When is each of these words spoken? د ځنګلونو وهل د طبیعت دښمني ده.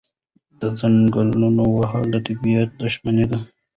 د 0.61 0.61
ځنګلونو 0.79 1.63
وهل 1.77 2.05
د 2.13 2.15
طبیعت 2.27 2.69
دښمني 2.81 3.25
ده. 3.31 3.39